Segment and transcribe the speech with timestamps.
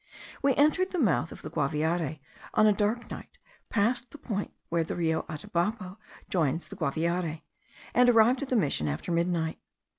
[0.41, 2.21] We entered the mouth of the Guaviare
[2.55, 3.37] on a dark night,
[3.69, 7.43] passed the point where the Rio Atabapo joins the Guaviare,
[7.93, 9.59] and arrived at the mission after midnight.